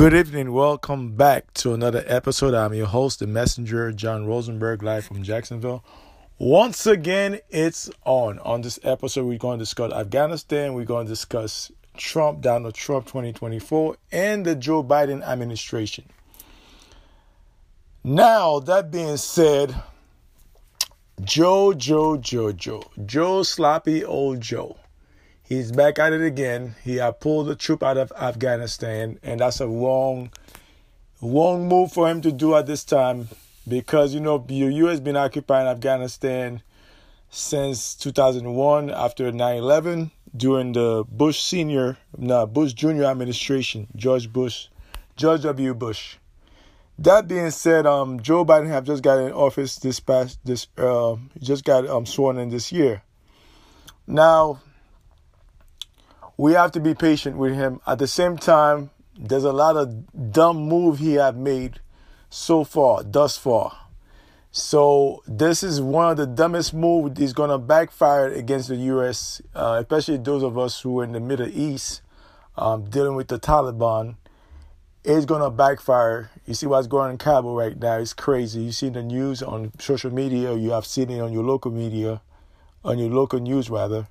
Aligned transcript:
Good 0.00 0.14
evening. 0.14 0.52
Welcome 0.52 1.14
back 1.14 1.52
to 1.52 1.74
another 1.74 2.02
episode. 2.06 2.54
I'm 2.54 2.72
your 2.72 2.86
host, 2.86 3.18
the 3.18 3.26
messenger, 3.26 3.92
John 3.92 4.24
Rosenberg, 4.24 4.82
live 4.82 5.04
from 5.04 5.22
Jacksonville. 5.22 5.84
Once 6.38 6.86
again, 6.86 7.38
it's 7.50 7.90
on. 8.06 8.38
On 8.38 8.62
this 8.62 8.78
episode, 8.82 9.26
we're 9.26 9.36
going 9.36 9.58
to 9.58 9.62
discuss 9.62 9.92
Afghanistan. 9.92 10.72
We're 10.72 10.86
going 10.86 11.04
to 11.06 11.12
discuss 11.12 11.70
Trump, 11.98 12.40
Donald 12.40 12.76
Trump 12.76 13.08
2024, 13.08 13.98
and 14.10 14.46
the 14.46 14.54
Joe 14.54 14.82
Biden 14.82 15.22
administration. 15.22 16.06
Now, 18.02 18.58
that 18.60 18.90
being 18.90 19.18
said, 19.18 19.74
Joe, 21.20 21.74
Joe, 21.74 22.16
Joe, 22.16 22.52
Joe, 22.52 22.84
Joe, 23.04 23.42
sloppy 23.42 24.02
old 24.02 24.40
Joe. 24.40 24.78
He's 25.50 25.72
back 25.72 25.98
at 25.98 26.12
it 26.12 26.22
again. 26.22 26.76
He 26.84 26.98
had 26.98 27.18
pulled 27.18 27.48
the 27.48 27.56
troop 27.56 27.82
out 27.82 27.96
of 27.96 28.12
Afghanistan, 28.12 29.18
and 29.20 29.40
that's 29.40 29.60
a 29.60 29.66
wrong, 29.66 30.30
wrong 31.20 31.66
move 31.66 31.90
for 31.90 32.08
him 32.08 32.20
to 32.20 32.30
do 32.30 32.54
at 32.54 32.66
this 32.66 32.84
time 32.84 33.26
because 33.66 34.14
you 34.14 34.20
know 34.20 34.38
the 34.38 34.54
U.S. 34.54 35.00
been 35.00 35.16
occupying 35.16 35.66
Afghanistan 35.66 36.62
since 37.30 37.96
2001 37.96 38.90
after 38.90 39.32
9/11 39.32 40.12
during 40.36 40.70
the 40.70 41.02
Bush 41.10 41.42
senior, 41.42 41.98
no 42.16 42.46
Bush 42.46 42.72
junior 42.72 43.06
administration, 43.06 43.88
George 43.96 44.32
Bush, 44.32 44.68
George 45.16 45.42
W. 45.42 45.74
Bush. 45.74 46.14
That 46.96 47.26
being 47.26 47.50
said, 47.50 47.88
um, 47.88 48.20
Joe 48.22 48.44
Biden 48.44 48.68
have 48.68 48.84
just 48.84 49.02
got 49.02 49.18
in 49.18 49.32
office 49.32 49.80
this 49.80 49.98
past 49.98 50.38
this 50.44 50.68
uh, 50.78 51.16
just 51.40 51.64
got 51.64 51.88
um 51.88 52.06
sworn 52.06 52.38
in 52.38 52.50
this 52.50 52.70
year. 52.70 53.02
Now 54.06 54.60
we 56.40 56.54
have 56.54 56.72
to 56.72 56.80
be 56.80 56.94
patient 56.94 57.36
with 57.36 57.54
him. 57.54 57.82
At 57.86 57.98
the 57.98 58.06
same 58.06 58.38
time, 58.38 58.88
there's 59.14 59.44
a 59.44 59.52
lot 59.52 59.76
of 59.76 60.32
dumb 60.32 60.56
move 60.56 60.98
he 60.98 61.14
have 61.14 61.36
made 61.36 61.80
so 62.30 62.64
far, 62.64 63.02
thus 63.02 63.36
far. 63.36 63.76
So 64.50 65.22
this 65.26 65.62
is 65.62 65.82
one 65.82 66.10
of 66.10 66.16
the 66.16 66.26
dumbest 66.26 66.72
moves. 66.72 67.20
Is 67.20 67.34
going 67.34 67.50
to 67.50 67.58
backfire 67.58 68.32
against 68.32 68.68
the 68.68 68.76
U.S., 68.76 69.42
uh, 69.54 69.82
especially 69.82 70.16
those 70.16 70.42
of 70.42 70.56
us 70.56 70.80
who 70.80 71.00
are 71.00 71.04
in 71.04 71.12
the 71.12 71.20
Middle 71.20 71.46
East 71.46 72.00
um, 72.56 72.88
dealing 72.88 73.16
with 73.16 73.28
the 73.28 73.38
Taliban. 73.38 74.16
It's 75.04 75.26
going 75.26 75.42
to 75.42 75.50
backfire. 75.50 76.30
You 76.46 76.54
see 76.54 76.66
what's 76.66 76.86
going 76.86 77.04
on 77.04 77.10
in 77.10 77.18
Kabul 77.18 77.54
right 77.54 77.78
now. 77.78 77.98
It's 77.98 78.14
crazy. 78.14 78.62
You 78.62 78.72
see 78.72 78.88
the 78.88 79.02
news 79.02 79.42
on 79.42 79.72
social 79.78 80.10
media. 80.10 80.54
You 80.54 80.70
have 80.70 80.86
seen 80.86 81.10
it 81.10 81.20
on 81.20 81.34
your 81.34 81.44
local 81.44 81.70
media, 81.70 82.22
on 82.82 82.98
your 82.98 83.10
local 83.10 83.40
news 83.40 83.68
rather. 83.68 84.08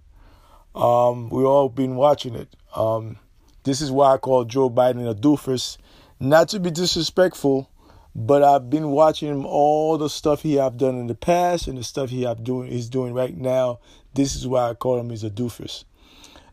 Um, 0.75 1.29
we 1.29 1.43
all 1.43 1.69
been 1.69 1.95
watching 1.95 2.35
it. 2.35 2.55
Um, 2.75 3.17
this 3.63 3.81
is 3.81 3.91
why 3.91 4.13
I 4.13 4.17
call 4.17 4.45
Joe 4.45 4.69
Biden 4.69 5.09
a 5.09 5.15
doofus. 5.15 5.77
Not 6.19 6.49
to 6.49 6.59
be 6.59 6.71
disrespectful, 6.71 7.69
but 8.15 8.43
I've 8.43 8.69
been 8.69 8.89
watching 8.89 9.29
him 9.29 9.45
all 9.45 9.97
the 9.97 10.09
stuff 10.09 10.41
he 10.41 10.55
have 10.55 10.77
done 10.77 10.95
in 10.95 11.07
the 11.07 11.15
past 11.15 11.67
and 11.67 11.77
the 11.77 11.83
stuff 11.83 12.09
he 12.09 12.23
have 12.23 12.43
doing 12.43 12.69
he's 12.69 12.89
doing 12.89 13.13
right 13.13 13.35
now. 13.35 13.79
This 14.13 14.35
is 14.35 14.47
why 14.47 14.69
I 14.69 14.73
call 14.73 14.99
him 14.99 15.09
he's 15.09 15.23
a 15.23 15.29
doofus. 15.29 15.85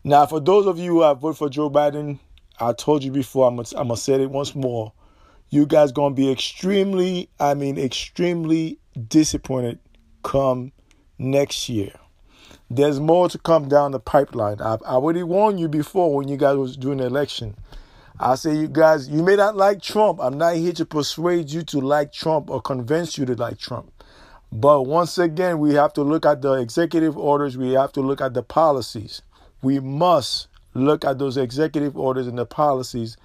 Now, 0.03 0.25
for 0.25 0.39
those 0.39 0.67
of 0.67 0.79
you 0.79 0.91
who 0.93 1.01
have 1.01 1.19
voted 1.19 1.37
for 1.37 1.49
Joe 1.49 1.69
Biden, 1.69 2.19
I 2.59 2.73
told 2.73 3.03
you 3.03 3.11
before. 3.11 3.47
I'm 3.47 3.57
gonna, 3.57 3.67
I'm 3.75 3.87
gonna 3.87 3.97
say 3.97 4.13
it 4.21 4.29
once 4.29 4.55
more. 4.55 4.93
You 5.49 5.65
guys 5.65 5.91
gonna 5.91 6.15
be 6.15 6.31
extremely, 6.31 7.29
I 7.39 7.53
mean, 7.53 7.77
extremely 7.77 8.79
disappointed 9.07 9.79
come 10.23 10.71
next 11.17 11.69
year. 11.69 11.93
There's 12.69 12.99
more 12.99 13.29
to 13.29 13.37
come 13.37 13.69
down 13.69 13.91
the 13.91 13.99
pipeline. 13.99 14.59
I've 14.59 14.83
I 14.83 14.95
already 14.95 15.23
warned 15.23 15.59
you 15.59 15.69
before 15.69 16.13
when 16.15 16.27
you 16.27 16.35
guys 16.35 16.57
was 16.57 16.75
doing 16.75 16.97
the 16.97 17.05
election. 17.05 17.55
I 18.19 18.35
say 18.35 18.55
you 18.55 18.67
guys, 18.67 19.07
you 19.07 19.23
may 19.23 19.35
not 19.35 19.55
like 19.55 19.81
Trump. 19.81 20.19
I'm 20.21 20.37
not 20.37 20.55
here 20.55 20.73
to 20.73 20.85
persuade 20.85 21.49
you 21.49 21.61
to 21.63 21.79
like 21.79 22.11
Trump 22.11 22.49
or 22.49 22.61
convince 22.61 23.17
you 23.17 23.25
to 23.25 23.35
like 23.35 23.57
Trump. 23.57 23.91
But 24.51 24.83
once 24.83 25.17
again, 25.17 25.59
we 25.59 25.75
have 25.75 25.93
to 25.93 26.01
look 26.01 26.25
at 26.25 26.41
the 26.41 26.53
executive 26.53 27.17
orders. 27.17 27.57
We 27.57 27.73
have 27.73 27.91
to 27.93 28.01
look 28.01 28.21
at 28.21 28.33
the 28.33 28.43
policies. 28.43 29.21
We 29.61 29.79
must 29.79 30.47
look 30.73 31.05
at 31.05 31.19
those 31.19 31.37
executive 31.37 31.97
orders 31.97 32.27
and 32.27 32.37
the 32.37 32.45
policies 32.45 33.17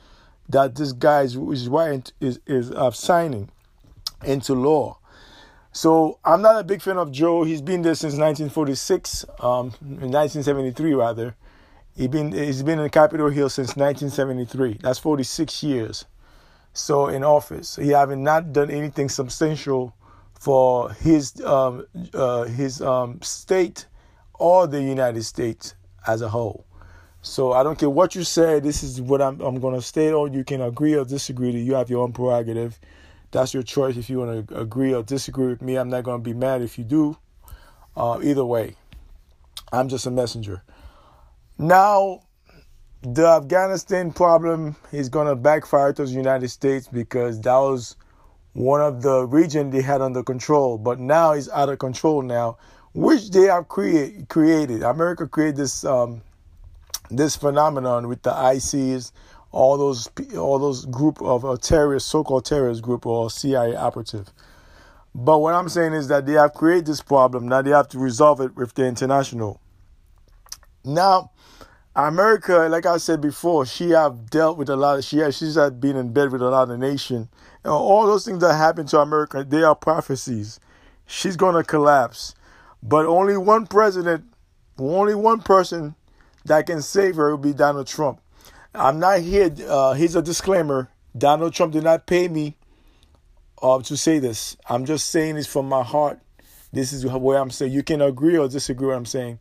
that 0.49 0.75
this 0.75 0.93
guy 0.93 1.23
is 1.23 1.37
is, 1.37 1.69
is, 2.21 2.41
is 2.47 2.71
uh, 2.73 2.91
signing 2.91 3.51
into 4.25 4.55
law. 4.55 4.99
So 5.73 6.19
I'm 6.23 6.43
not 6.43 6.61
a 6.61 6.65
big 6.65 6.83
fan 6.83 6.99
of 6.99 7.11
Joe. 7.11 7.45
He's 7.45 7.63
been 7.63 7.81
there 7.81 7.95
since 7.95 8.13
1946, 8.13 9.25
um, 9.41 9.71
1973 9.81 10.93
rather. 10.93 11.35
He 11.97 12.09
been 12.09 12.33
he's 12.33 12.63
been 12.63 12.79
in 12.79 12.89
Capitol 12.91 13.31
Hill 13.31 13.49
since 13.49 13.77
1973. 13.77 14.79
That's 14.83 14.99
46 14.99 15.63
years. 15.63 16.05
So 16.75 17.09
in 17.09 17.25
office, 17.25 17.77
he 17.77 17.89
haven't 17.89 18.23
not 18.23 18.53
done 18.53 18.71
anything 18.71 19.09
substantial 19.09 19.95
for 20.39 20.93
his 20.93 21.41
um, 21.43 21.87
uh, 22.13 22.45
his 22.45 22.83
um, 22.83 23.21
state 23.23 23.87
or 24.35 24.67
the 24.67 24.83
United 24.83 25.23
States 25.25 25.75
as 26.07 26.21
a 26.21 26.29
whole. 26.29 26.67
So 27.23 27.53
I 27.53 27.63
don't 27.63 27.79
care 27.79 27.91
what 27.91 28.15
you 28.15 28.25
say. 28.25 28.61
This 28.61 28.83
is 28.83 29.01
what 29.01 29.23
I'm 29.23 29.41
I'm 29.41 29.61
to 29.61 29.83
state. 29.83 30.13
Or 30.13 30.29
you 30.29 30.45
can 30.45 30.61
agree 30.61 30.95
or 30.97 31.05
disagree. 31.05 31.51
You 31.51 31.75
have 31.75 31.89
your 31.89 32.03
own 32.03 32.13
prerogative. 32.13 32.79
That's 33.33 33.53
your 33.55 33.63
choice 33.63 33.97
if 33.97 34.09
you 34.09 34.19
want 34.19 34.49
to 34.49 34.59
agree 34.59 34.95
or 34.95 35.03
disagree 35.03 35.49
with 35.49 35.63
me. 35.63 35.77
I'm 35.77 35.89
not 35.89 36.05
going 36.05 36.21
to 36.21 36.25
be 36.25 36.35
mad 36.35 36.63
if 36.63 36.79
you 36.79 36.85
do. 36.85 37.17
Uh, 37.97 38.21
either 38.23 38.45
way, 38.45 38.77
I'm 39.73 39.89
just 39.89 40.07
a 40.07 40.11
messenger. 40.11 40.63
Now, 41.59 42.21
the 43.03 43.27
Afghanistan 43.27 44.13
problem 44.13 44.77
is 44.93 45.09
going 45.09 45.27
to 45.27 45.35
backfire 45.35 45.93
to 45.95 46.05
the 46.05 46.11
United 46.11 46.49
States 46.51 46.89
because 46.89 47.41
that 47.41 47.57
was 47.57 47.97
one 48.53 48.81
of 48.81 49.03
the 49.03 49.27
region 49.27 49.71
they 49.71 49.83
had 49.83 50.01
under 50.03 50.23
control, 50.23 50.79
but 50.79 51.01
now 51.01 51.33
it's 51.33 51.51
out 51.51 51.69
of 51.69 51.79
control 51.79 52.23
now, 52.23 52.59
which 52.93 53.31
they 53.31 53.43
have 53.43 53.69
create, 53.69 54.29
created. 54.29 54.83
America 54.83 55.27
created 55.27 55.57
this 55.57 55.85
um, 55.85 56.23
this 57.11 57.37
phenomenon 57.37 58.09
with 58.09 58.23
the 58.23 58.33
ISIS 58.33 59.13
all 59.53 59.77
those 59.77 60.09
all 60.37 60.59
those 60.59 60.87
group 60.87 61.21
of 61.23 61.45
uh, 61.45 61.57
terrorists, 61.59 62.11
so-called 62.11 62.45
terrorist 62.45 62.83
group 62.83 63.07
or 63.07 63.31
CIA 63.31 63.77
operative. 63.77 64.33
But 65.15 65.41
what 65.41 65.55
I'm 65.55 65.69
saying 65.69 65.93
is 65.93 66.09
that 66.09 66.25
they 66.25 66.33
have 66.33 66.55
created 66.55 66.87
this 66.87 67.03
problem. 67.03 67.47
Now 67.47 67.61
they 67.61 67.71
have 67.71 67.89
to 67.89 67.99
resolve 67.99 68.41
it 68.41 68.57
with 68.57 68.75
the 68.75 68.87
international. 68.87 69.61
Now, 70.85 71.31
America, 71.95 72.67
like 72.71 72.87
I 72.87 72.97
said 72.97 73.21
before, 73.21 73.67
she 73.67 73.91
have 73.91 74.31
dealt 74.31 74.57
with 74.57 74.71
a 74.71 74.77
lot. 74.77 74.99
Of, 74.99 75.05
she 75.05 75.19
has, 75.19 75.37
she's 75.37 75.57
had 75.57 75.81
been 75.81 75.97
in 75.97 76.15
bed 76.15 76.33
with 76.33 76.41
a 76.41 76.49
lot 76.49 76.71
of 76.71 76.79
nation. 76.79 77.29
And 77.63 77.73
all 77.73 78.07
those 78.07 78.25
things 78.25 78.41
that 78.41 78.55
happen 78.55 78.87
to 78.87 79.01
America, 79.01 79.45
they 79.47 79.63
are 79.63 79.75
prophecies. 79.75 80.59
She's 81.07 81.37
gonna 81.37 81.63
collapse, 81.63 82.35
but 82.83 83.05
only 83.05 83.37
one 83.37 83.67
president, 83.67 84.25
only 84.79 85.15
one 85.15 85.43
person 85.43 85.95
that 86.47 86.65
can 86.67 86.81
save 86.81 87.17
her 87.17 87.33
will 87.33 87.39
be 87.39 87.53
Donald 87.53 87.87
Trump. 87.87 88.22
I'm 88.75 88.99
not 88.99 89.21
here. 89.21 89.51
Uh, 89.69 89.93
here's 89.93 90.17
a 90.17 90.23
disclaimer: 90.23 90.91
Donald 91.17 91.55
Trump 91.55 91.73
did 91.73 91.85
not 91.85 92.07
pay 92.07 92.29
me 92.29 92.57
uh, 93.63 93.81
to 93.83 93.97
say 93.97 94.19
this. 94.19 94.57
I'm 94.69 94.87
just 94.87 95.11
saying 95.11 95.37
this 95.37 95.47
from 95.47 95.69
my 95.69 95.83
heart. 95.83 96.21
This 96.73 96.93
is 96.93 97.05
where 97.07 97.39
I'm 97.39 97.51
saying. 97.51 97.73
You 97.73 97.83
can 97.83 98.01
agree 98.01 98.39
or 98.39 98.49
disagree. 98.49 98.89
What 98.89 98.97
I'm 98.97 99.07
saying 99.07 99.39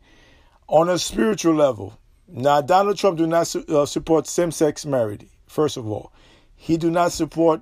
on 0.68 0.88
a 0.88 0.98
spiritual 0.98 1.54
level. 1.54 1.98
Now, 2.28 2.62
Donald 2.62 2.96
Trump 2.96 3.18
do 3.18 3.26
not 3.26 3.46
su- 3.46 3.64
uh, 3.68 3.84
support 3.84 4.26
same-sex 4.26 4.86
marriage. 4.86 5.26
First 5.46 5.76
of 5.76 5.86
all, 5.86 6.12
he 6.56 6.78
do 6.78 6.90
not 6.90 7.12
support 7.12 7.60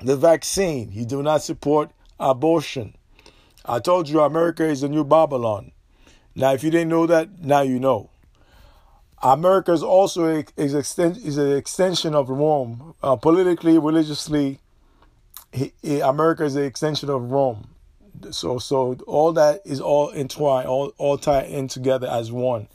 the 0.00 0.16
vaccine. 0.16 0.90
He 0.90 1.06
do 1.06 1.22
not 1.22 1.42
support 1.42 1.90
abortion. 2.18 2.94
I 3.64 3.78
told 3.78 4.08
you 4.08 4.20
America 4.20 4.64
is 4.64 4.82
the 4.82 4.88
new 4.88 5.04
Babylon. 5.04 5.72
Now, 6.34 6.52
if 6.52 6.62
you 6.62 6.70
didn't 6.70 6.90
know 6.90 7.06
that, 7.06 7.40
now 7.40 7.62
you 7.62 7.78
know. 7.78 8.09
America 9.22 9.72
is 9.72 9.82
also 9.82 10.26
a, 10.26 10.44
is, 10.56 10.74
extend, 10.74 11.18
is 11.18 11.36
an 11.36 11.52
extension 11.52 12.14
of 12.14 12.30
Rome. 12.30 12.94
Uh, 13.02 13.16
politically, 13.16 13.78
religiously, 13.78 14.60
he, 15.52 15.72
he, 15.82 16.00
America 16.00 16.44
is 16.44 16.56
an 16.56 16.64
extension 16.64 17.10
of 17.10 17.30
Rome. 17.30 17.68
So, 18.30 18.58
so 18.58 18.94
all 19.06 19.32
that 19.32 19.60
is 19.64 19.80
all 19.80 20.12
entwined, 20.12 20.68
all 20.68 20.92
all 20.98 21.16
tied 21.16 21.46
in 21.46 21.68
together 21.68 22.06
as 22.06 22.30
one. 22.30 22.68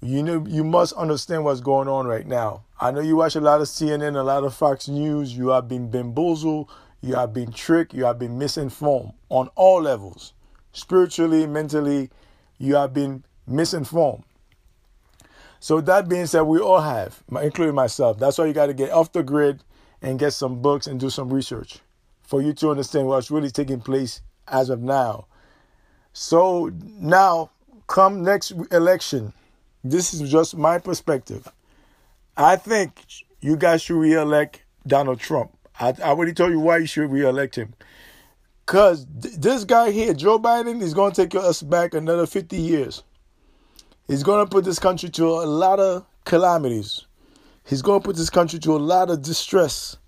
You 0.00 0.22
know, 0.22 0.44
you 0.46 0.62
must 0.62 0.92
understand 0.94 1.44
what's 1.44 1.60
going 1.60 1.88
on 1.88 2.06
right 2.06 2.26
now. 2.26 2.62
I 2.80 2.90
know 2.90 3.00
you 3.00 3.16
watch 3.16 3.34
a 3.34 3.40
lot 3.40 3.60
of 3.60 3.66
CNN, 3.66 4.16
a 4.16 4.22
lot 4.22 4.44
of 4.44 4.54
Fox 4.54 4.88
News. 4.88 5.36
You 5.36 5.48
have 5.48 5.68
been 5.68 5.90
bamboozled, 5.90 6.70
you 7.00 7.16
have 7.16 7.32
been 7.34 7.52
tricked, 7.52 7.92
you 7.92 8.04
have 8.04 8.18
been 8.18 8.38
misinformed 8.38 9.12
on 9.28 9.48
all 9.56 9.82
levels, 9.82 10.32
spiritually, 10.72 11.46
mentally. 11.46 12.10
You 12.58 12.76
have 12.76 12.94
been 12.94 13.24
misinformed. 13.46 14.24
So 15.60 15.80
that 15.80 16.08
being 16.08 16.26
said, 16.26 16.42
we 16.42 16.60
all 16.60 16.80
have, 16.80 17.22
including 17.42 17.74
myself. 17.74 18.18
That's 18.18 18.38
why 18.38 18.46
you 18.46 18.52
got 18.52 18.66
to 18.66 18.74
get 18.74 18.90
off 18.90 19.12
the 19.12 19.22
grid 19.22 19.62
and 20.00 20.18
get 20.18 20.32
some 20.32 20.62
books 20.62 20.86
and 20.86 21.00
do 21.00 21.10
some 21.10 21.32
research 21.32 21.80
for 22.22 22.40
you 22.40 22.52
to 22.54 22.70
understand 22.70 23.06
what's 23.06 23.30
really 23.30 23.50
taking 23.50 23.80
place 23.80 24.20
as 24.46 24.70
of 24.70 24.80
now. 24.80 25.26
So 26.12 26.70
now, 26.82 27.50
come 27.86 28.22
next 28.22 28.52
election, 28.70 29.32
this 29.82 30.14
is 30.14 30.30
just 30.30 30.56
my 30.56 30.78
perspective. 30.78 31.50
I 32.36 32.56
think 32.56 33.04
you 33.40 33.56
guys 33.56 33.82
should 33.82 33.96
re-elect 33.96 34.62
Donald 34.86 35.20
Trump. 35.20 35.56
I, 35.80 35.88
I 35.88 36.08
already 36.08 36.32
told 36.32 36.52
you 36.52 36.60
why 36.60 36.78
you 36.78 36.86
should 36.86 37.10
reelect 37.10 37.56
him. 37.56 37.74
Because 38.66 39.06
th- 39.22 39.34
this 39.36 39.64
guy 39.64 39.90
here, 39.90 40.12
Joe 40.12 40.38
Biden, 40.38 40.82
is 40.82 40.94
going 40.94 41.12
to 41.12 41.26
take 41.26 41.34
us 41.34 41.62
back 41.62 41.94
another 41.94 42.26
50 42.26 42.56
years. 42.56 43.02
He's 44.08 44.22
going 44.22 44.44
to 44.44 44.50
put 44.50 44.64
this 44.64 44.78
country 44.78 45.10
to 45.10 45.26
a 45.26 45.44
lot 45.44 45.78
of 45.78 46.06
calamities. 46.24 47.04
He's 47.64 47.82
going 47.82 48.00
to 48.00 48.04
put 48.04 48.16
this 48.16 48.30
country 48.30 48.58
to 48.60 48.74
a 48.74 48.78
lot 48.78 49.10
of 49.10 49.20
distress. 49.20 49.98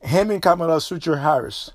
Him 0.00 0.32
and 0.32 0.42
Kamala 0.42 0.80
Sutra 0.80 1.20
Harris. 1.20 1.70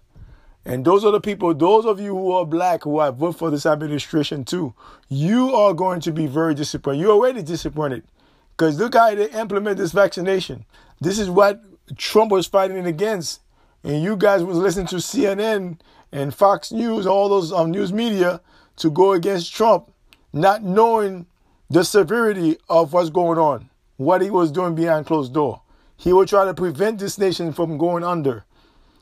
And 0.66 0.84
those 0.84 1.04
are 1.04 1.12
the 1.12 1.22
people, 1.22 1.54
those 1.54 1.86
of 1.86 2.00
you 2.00 2.16
who 2.16 2.32
are 2.34 2.46
black 2.46 2.84
who 2.84 3.00
have 3.00 3.16
voted 3.16 3.38
for 3.38 3.50
this 3.50 3.66
administration 3.66 4.44
too, 4.44 4.74
you 5.08 5.54
are 5.56 5.74
going 5.74 6.02
to 6.02 6.12
be 6.12 6.28
very 6.28 6.54
disappointed. 6.54 7.00
You're 7.00 7.12
already 7.12 7.42
disappointed. 7.44 8.04
Because 8.52 8.78
look 8.78 8.96
how 8.96 9.16
they 9.16 9.30
implement 9.32 9.78
this 9.78 9.94
vaccination. 9.94 10.66
This 11.02 11.18
is 11.18 11.30
what 11.30 11.62
Trump 11.98 12.32
was 12.32 12.48
fighting 12.48 12.86
against. 12.86 13.42
And 13.84 14.04
you 14.04 14.16
guys 14.16 14.44
was 14.44 14.58
listening 14.58 14.88
to 14.88 14.98
CNN 14.98 15.80
and 16.12 16.34
Fox 16.34 16.72
News, 16.72 17.06
all 17.06 17.28
those 17.30 17.52
um, 17.52 17.72
news 17.72 17.92
media 17.92 18.42
to 18.78 18.90
go 18.90 19.14
against 19.14 19.54
Trump, 19.54 19.92
not 20.32 20.64
knowing 20.64 21.26
the 21.74 21.84
severity 21.84 22.56
of 22.70 22.94
what's 22.94 23.10
going 23.10 23.40
on, 23.40 23.68
what 23.98 24.22
he 24.22 24.30
was 24.30 24.52
doing 24.52 24.76
behind 24.76 25.08
closed 25.08 25.34
door. 25.34 25.64
He 25.98 26.14
was 26.14 26.30
try 26.30 26.46
to 26.46 26.54
prevent 26.54 27.00
this 27.00 27.18
nation 27.18 27.52
from 27.52 27.80
going 27.80 28.04
under 28.04 28.46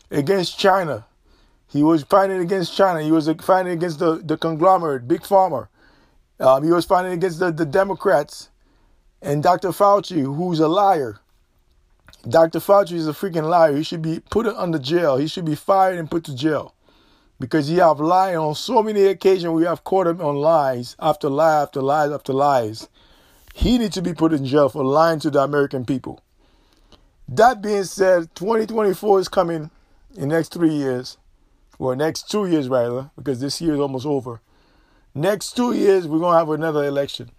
against 0.09 0.57
China. 0.57 1.06
He 1.68 1.83
was 1.83 2.03
fighting 2.03 2.39
against 2.39 2.73
China. 2.73 3.01
He 3.01 3.12
was 3.12 3.29
fighting 3.41 3.73
against 3.73 4.00
the, 4.00 4.21
the 4.23 4.38
conglomerate, 4.38 5.06
Big 5.06 5.19
Pharma. 5.21 5.68
Um, 6.39 6.63
he 6.63 6.71
was 6.71 6.85
fighting 6.85 7.12
against 7.12 7.39
the, 7.39 7.51
the 7.51 7.65
Democrats 7.65 8.50
and 9.21 9.44
Dr. 9.44 9.69
Fauci, 9.69 10.21
who's 10.21 10.62
a 10.62 10.69
liar. 10.69 11.19
Dr. 12.27 12.59
Fauci 12.59 12.94
is 12.94 13.07
a 13.07 13.12
freaking 13.12 13.50
liar. 13.50 13.75
He 13.75 13.83
should 13.83 14.01
be 14.01 14.21
put 14.29 14.47
under 14.47 14.79
jail. 14.79 15.17
He 15.17 15.27
should 15.27 15.45
be 15.45 15.56
fired 15.56 16.00
and 16.00 16.09
put 16.09 16.24
to 16.24 16.33
jail 16.33 16.74
because 17.41 17.67
he 17.67 17.77
have 17.77 17.99
lied 17.99 18.35
on 18.35 18.55
so 18.55 18.83
many 18.83 19.03
occasions. 19.03 19.51
We 19.51 19.65
have 19.65 19.83
caught 19.83 20.07
him 20.07 20.21
on 20.21 20.35
lies 20.35 20.95
after 20.99 21.27
lie 21.27 21.61
after 21.63 21.81
lies 21.81 22.11
after 22.11 22.31
lies. 22.31 22.88
He 23.53 23.77
needs 23.77 23.95
to 23.95 24.01
be 24.01 24.13
put 24.13 24.31
in 24.31 24.45
jail 24.45 24.69
for 24.69 24.85
lying 24.85 25.19
to 25.21 25.29
the 25.29 25.41
American 25.41 25.83
people. 25.83 26.21
That 27.27 27.61
being 27.61 27.83
said, 27.83 28.33
2024 28.35 29.19
is 29.19 29.27
coming 29.27 29.71
in 30.15 30.29
the 30.29 30.35
next 30.35 30.53
three 30.53 30.73
years, 30.73 31.17
or 31.79 31.95
next 31.95 32.29
two 32.29 32.45
years 32.45 32.69
rather, 32.69 33.09
because 33.17 33.39
this 33.39 33.59
year 33.59 33.73
is 33.73 33.79
almost 33.79 34.05
over. 34.05 34.39
Next 35.15 35.57
two 35.57 35.73
years, 35.73 36.07
we're 36.07 36.19
gonna 36.19 36.38
have 36.38 36.49
another 36.49 36.85
election. 36.85 37.31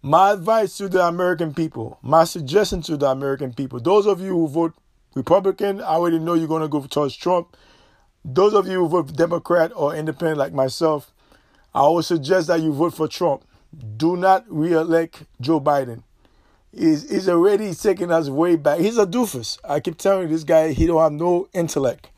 My 0.00 0.32
advice 0.32 0.76
to 0.78 0.88
the 0.88 1.06
American 1.06 1.54
people, 1.54 1.98
my 2.02 2.24
suggestion 2.24 2.82
to 2.82 2.96
the 2.96 3.06
American 3.06 3.52
people, 3.52 3.78
those 3.78 4.06
of 4.06 4.20
you 4.20 4.30
who 4.30 4.48
vote 4.48 4.74
Republican, 5.14 5.80
I 5.80 5.94
already 5.94 6.18
know 6.18 6.34
you're 6.34 6.48
to 6.60 6.68
go 6.68 6.80
towards 6.86 7.14
Trump. 7.14 7.56
Those 8.24 8.54
of 8.54 8.66
you 8.66 8.80
who 8.80 8.88
vote 8.88 9.16
Democrat 9.16 9.72
or 9.74 9.94
independent 9.94 10.38
like 10.38 10.52
myself, 10.52 11.12
I 11.74 11.88
would 11.88 12.04
suggest 12.04 12.48
that 12.48 12.60
you 12.60 12.72
vote 12.72 12.94
for 12.94 13.08
Trump. 13.08 13.44
Do 13.96 14.16
not 14.16 14.44
re-elect 14.48 15.24
Joe 15.40 15.60
Biden. 15.60 16.02
He's, 16.74 17.10
he's 17.10 17.28
already 17.28 17.74
taking 17.74 18.10
us 18.10 18.28
way 18.28 18.56
back. 18.56 18.80
He's 18.80 18.98
a 18.98 19.06
doofus. 19.06 19.58
I 19.64 19.80
keep 19.80 19.98
telling 19.98 20.22
you, 20.22 20.28
this 20.28 20.44
guy, 20.44 20.72
he 20.72 20.86
don't 20.86 21.00
have 21.00 21.12
no 21.12 21.48
intellect. 21.52 22.10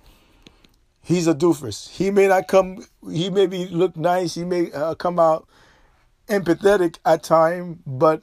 He's 1.03 1.27
a 1.27 1.35
doofus. 1.35 1.91
He 1.91 2.11
may 2.11 2.29
not 2.29 2.49
come, 2.49 2.85
he 3.11 3.31
may 3.31 3.47
be 3.47 3.67
look 3.67 3.97
nice, 3.97 4.35
he 4.35 4.45
may 4.45 4.73
uh, 4.73 4.95
come 4.95 5.19
out 5.19 5.47
empathetic 6.29 6.99
at 7.05 7.23
time, 7.23 7.81
but 7.87 8.23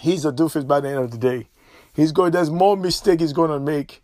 he's 0.00 0.24
a 0.24 0.32
doofus 0.32 0.66
by 0.66 0.80
the 0.80 0.88
end 0.88 0.98
of 0.98 1.10
the 1.10 1.18
day. 1.18 1.48
He's 1.94 2.12
going. 2.12 2.32
There's 2.32 2.50
more 2.50 2.76
mistake 2.76 3.20
he's 3.20 3.32
going 3.32 3.50
to 3.50 3.60
make 3.60 4.02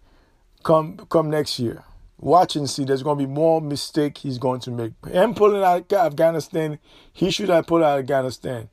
come 0.63 0.97
come 1.11 1.29
next 1.29 1.59
year. 1.59 1.85
Watch 2.23 2.55
and 2.55 2.71
see. 2.71 2.85
There's 2.85 3.03
going 3.03 3.19
to 3.19 3.27
be 3.27 3.33
more 3.33 3.61
mistake 3.61 4.19
he's 4.19 4.39
going 4.39 4.61
to 4.61 4.71
make. 4.71 4.93
Him 5.07 5.35
pulling 5.35 5.65
out 5.65 5.93
Afghanistan, 5.93 6.79
he 7.13 7.33
should 7.33 7.49
have 7.49 7.67
pulled 7.67 7.83
out 7.83 7.99
Afghanistan. 7.99 8.69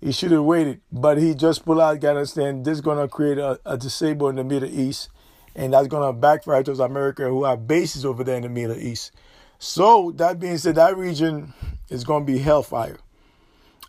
He 0.00 0.10
should 0.10 0.32
have 0.32 0.42
waited, 0.42 0.80
but 0.90 1.18
he 1.18 1.34
just 1.36 1.64
pulled 1.64 1.78
out 1.78 1.94
Afghanistan. 1.94 2.64
This 2.64 2.72
is 2.72 2.80
going 2.80 2.98
to 2.98 3.06
create 3.06 3.38
a, 3.38 3.60
a 3.64 3.78
disable 3.78 4.28
in 4.28 4.34
the 4.34 4.42
Middle 4.42 4.68
East, 4.68 5.08
and 5.54 5.72
that's 5.72 5.86
going 5.86 6.12
to 6.12 6.18
backfire 6.18 6.64
towards 6.64 6.80
America 6.80 7.28
who 7.28 7.44
have 7.44 7.68
bases 7.68 8.04
over 8.04 8.24
there 8.24 8.36
in 8.36 8.42
the 8.42 8.48
Middle 8.48 8.76
East. 8.76 9.12
So 9.60 10.10
that 10.16 10.40
being 10.40 10.58
said, 10.58 10.74
that 10.74 10.96
region 10.96 11.54
is 11.90 12.02
going 12.02 12.26
to 12.26 12.32
be 12.32 12.40
hellfire. 12.40 12.98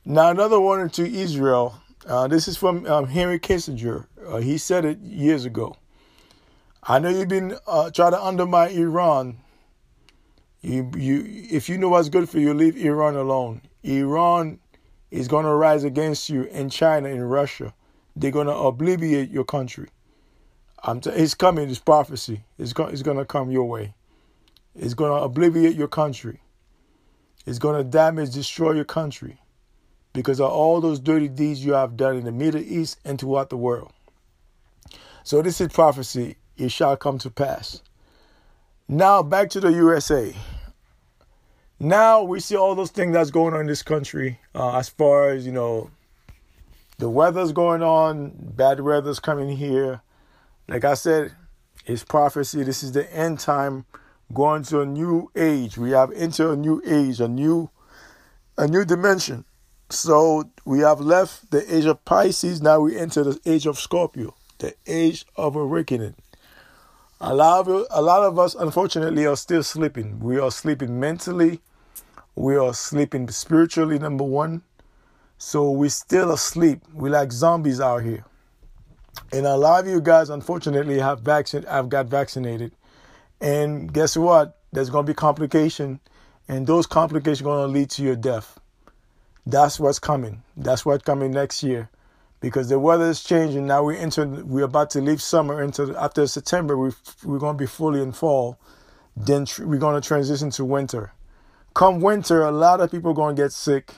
Now, 0.05 0.29
another 0.29 0.59
one 0.59 0.91
to 0.91 1.11
Israel. 1.11 1.81
Uh, 2.05 2.27
this 2.27 2.47
is 2.47 2.55
from 2.55 2.85
um, 2.85 3.07
Henry 3.07 3.39
Kissinger. 3.39 4.05
Uh, 4.27 4.37
he 4.37 4.59
said 4.59 4.85
it 4.85 4.99
years 4.99 5.43
ago. 5.43 5.75
I 6.87 6.99
know 6.99 7.09
you've 7.09 7.27
been 7.27 7.57
uh, 7.65 7.89
trying 7.89 8.11
to 8.11 8.23
undermine 8.23 8.71
Iran. 8.71 9.37
You, 10.61 10.91
you, 10.95 11.23
if 11.49 11.67
you 11.67 11.79
know 11.79 11.89
what's 11.89 12.09
good 12.09 12.29
for 12.29 12.39
you, 12.39 12.53
leave 12.53 12.77
Iran 12.77 13.15
alone. 13.15 13.61
Iran 13.83 14.59
is 15.09 15.27
going 15.27 15.45
to 15.45 15.53
rise 15.53 15.83
against 15.83 16.29
you 16.29 16.43
in 16.43 16.69
China, 16.69 17.09
in 17.09 17.23
Russia. 17.23 17.73
They're 18.15 18.31
going 18.31 18.47
to 18.47 18.55
obliterate 18.55 19.31
your 19.31 19.43
country. 19.45 19.89
T- 21.01 21.09
it's 21.09 21.33
coming, 21.33 21.69
it's 21.69 21.79
prophecy. 21.79 22.43
It's, 22.59 22.73
go- 22.73 22.85
it's 22.85 23.01
going 23.01 23.17
to 23.17 23.25
come 23.25 23.49
your 23.49 23.67
way. 23.67 23.95
It's 24.75 24.93
going 24.93 25.11
to 25.11 25.23
obliterate 25.23 25.75
your 25.75 25.87
country. 25.87 26.41
It's 27.47 27.59
going 27.59 27.77
to 27.77 27.83
damage, 27.83 28.31
destroy 28.31 28.73
your 28.73 28.85
country 28.85 29.39
because 30.13 30.39
of 30.39 30.51
all 30.51 30.81
those 30.81 30.99
dirty 30.99 31.29
deeds 31.29 31.65
you 31.65 31.73
have 31.73 31.97
done 31.97 32.15
in 32.15 32.25
the 32.25 32.31
Middle 32.31 32.61
East 32.61 32.99
and 33.03 33.19
throughout 33.19 33.49
the 33.49 33.57
world. 33.57 33.91
So 35.23 35.41
this 35.41 35.59
is 35.59 35.69
prophecy. 35.69 36.37
It 36.57 36.71
shall 36.71 36.97
come 36.97 37.17
to 37.19 37.29
pass. 37.29 37.81
Now 38.87 39.23
back 39.23 39.49
to 39.51 39.59
the 39.59 39.71
USA. 39.71 40.33
Now 41.79 42.23
we 42.23 42.39
see 42.39 42.55
all 42.55 42.75
those 42.75 42.91
things 42.91 43.13
that's 43.13 43.31
going 43.31 43.53
on 43.53 43.61
in 43.61 43.67
this 43.67 43.83
country 43.83 44.39
uh, 44.53 44.77
as 44.77 44.87
far 44.87 45.29
as, 45.29 45.45
you 45.45 45.51
know, 45.51 45.89
the 46.97 47.09
weather's 47.09 47.51
going 47.51 47.81
on, 47.81 48.31
bad 48.37 48.79
weather's 48.79 49.19
coming 49.19 49.57
here. 49.57 50.01
Like 50.69 50.85
I 50.85 50.93
said, 50.93 51.33
it's 51.85 52.03
prophecy. 52.03 52.63
This 52.63 52.83
is 52.83 52.93
the 52.93 53.11
end 53.13 53.39
time 53.39 53.85
going 54.33 54.63
to 54.63 54.81
a 54.81 54.85
new 54.85 55.29
age. 55.35 55.77
We 55.77 55.91
have 55.91 56.11
entered 56.13 56.53
a 56.53 56.55
new 56.55 56.81
age, 56.85 57.19
a 57.19 57.27
new 57.27 57.69
a 58.57 58.67
new 58.67 58.85
dimension. 58.85 59.43
So 59.89 60.49
we 60.63 60.79
have 60.79 60.99
left 60.99 61.51
the 61.51 61.75
age 61.75 61.85
of 61.85 62.03
Pisces. 62.05 62.61
Now 62.61 62.79
we 62.79 62.97
enter 62.97 63.23
the 63.23 63.39
age 63.45 63.65
of 63.65 63.77
Scorpio, 63.77 64.33
the 64.59 64.73
age 64.87 65.25
of 65.35 65.55
awakening. 65.55 66.15
A 67.21 67.33
lot 67.33 67.67
of 67.67 67.85
a 67.89 68.01
lot 68.01 68.23
of 68.23 68.37
us, 68.37 68.55
unfortunately, 68.55 69.25
are 69.25 69.37
still 69.37 69.63
sleeping. 69.63 70.19
We 70.19 70.37
are 70.37 70.51
sleeping 70.51 70.99
mentally. 70.99 71.61
We 72.35 72.57
are 72.57 72.73
sleeping 72.73 73.29
spiritually. 73.29 73.97
Number 73.97 74.25
one, 74.25 74.63
so 75.37 75.71
we're 75.71 75.89
still 75.89 76.31
asleep. 76.31 76.81
We 76.93 77.09
like 77.09 77.31
zombies 77.31 77.79
out 77.79 78.03
here. 78.03 78.25
And 79.31 79.45
a 79.45 79.55
lot 79.55 79.85
of 79.85 79.89
you 79.89 80.01
guys, 80.01 80.29
unfortunately, 80.29 80.99
have 80.99 81.21
vaccine. 81.21 81.63
Have 81.63 81.87
got 81.87 82.07
vaccinated, 82.07 82.73
and 83.39 83.91
guess 83.93 84.17
what? 84.17 84.59
There's 84.73 84.89
going 84.89 85.05
to 85.05 85.09
be 85.09 85.15
complication, 85.15 86.01
and 86.49 86.67
those 86.67 86.85
complications 86.85 87.41
are 87.41 87.45
going 87.45 87.65
to 87.65 87.79
lead 87.79 87.89
to 87.91 88.03
your 88.03 88.17
death. 88.17 88.59
That's 89.45 89.79
what's 89.79 89.99
coming. 89.99 90.43
That's 90.57 90.85
what's 90.85 91.05
coming 91.05 91.31
next 91.31 91.63
year, 91.63 91.89
because 92.45 92.69
the 92.69 92.77
weather 92.77 93.05
is 93.05 93.23
changing. 93.23 93.65
Now 93.65 93.83
we're 93.83 93.97
entering. 93.97 94.47
We're 94.47 94.65
about 94.65 94.91
to 94.91 95.01
leave 95.01 95.19
summer 95.19 95.63
into 95.63 95.95
after 95.97 96.27
September. 96.27 96.77
We 96.77 96.91
we're 97.23 97.39
going 97.39 97.57
to 97.57 97.59
be 97.59 97.65
fully 97.65 98.03
in 98.03 98.11
fall. 98.11 98.59
Then 99.17 99.45
tr- 99.45 99.65
we're 99.65 99.79
going 99.79 99.99
to 99.99 100.07
transition 100.07 100.51
to 100.51 100.63
winter. 100.63 101.11
Come 101.73 102.01
winter, 102.01 102.43
a 102.43 102.51
lot 102.51 102.81
of 102.81 102.91
people 102.91 103.09
are 103.09 103.15
going 103.15 103.35
to 103.35 103.41
get 103.41 103.51
sick. 103.51 103.95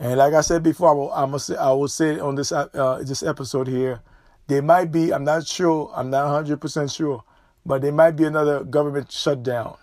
And 0.00 0.16
like 0.18 0.34
I 0.34 0.40
said 0.40 0.64
before, 0.64 0.90
I 0.90 0.92
will, 0.92 1.12
I 1.12 1.24
must 1.24 1.46
say, 1.46 1.56
I 1.56 1.70
will 1.70 1.86
say 1.86 2.18
on 2.18 2.34
this 2.34 2.50
uh, 2.50 3.00
this 3.06 3.22
episode 3.22 3.68
here, 3.68 4.00
there 4.48 4.60
might 4.60 4.90
be. 4.90 5.14
I'm 5.14 5.22
not 5.22 5.46
sure. 5.46 5.88
I'm 5.94 6.10
not 6.10 6.24
100 6.24 6.60
percent 6.60 6.90
sure, 6.90 7.22
but 7.64 7.80
there 7.80 7.92
might 7.92 8.16
be 8.16 8.24
another 8.24 8.64
government 8.64 9.12
shutdown. 9.12 9.76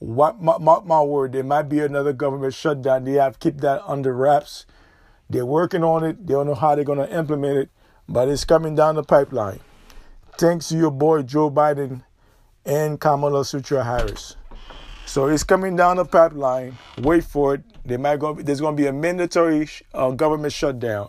What 0.00 0.38
mark 0.38 0.84
my 0.84 1.00
word, 1.00 1.32
there 1.32 1.44
might 1.44 1.70
be 1.70 1.80
another 1.80 2.12
government 2.12 2.52
shutdown. 2.52 3.04
They 3.04 3.14
have 3.14 3.40
keep 3.40 3.62
that 3.62 3.82
under 3.86 4.12
wraps. 4.12 4.66
They're 5.30 5.46
working 5.46 5.82
on 5.82 6.04
it. 6.04 6.26
They 6.26 6.34
don't 6.34 6.46
know 6.46 6.54
how 6.54 6.74
they're 6.74 6.84
gonna 6.84 7.06
implement 7.06 7.56
it, 7.56 7.70
but 8.08 8.28
it's 8.28 8.44
coming 8.44 8.74
down 8.74 8.96
the 8.96 9.02
pipeline. 9.02 9.60
Thanks 10.36 10.68
to 10.68 10.76
your 10.76 10.90
boy 10.90 11.22
Joe 11.22 11.50
Biden 11.50 12.02
and 12.66 13.00
Kamala 13.00 13.44
Sutra 13.44 13.82
Harris. 13.84 14.36
So 15.06 15.28
it's 15.28 15.44
coming 15.44 15.76
down 15.76 15.96
the 15.96 16.04
pipeline. 16.04 16.76
Wait 16.98 17.24
for 17.24 17.54
it. 17.54 17.62
They 17.84 17.96
might 17.96 18.18
go. 18.18 18.34
There's 18.34 18.60
going 18.60 18.76
to 18.76 18.80
be 18.82 18.86
a 18.86 18.92
mandatory 18.92 19.68
uh, 19.94 20.10
government 20.10 20.52
shutdown. 20.52 21.08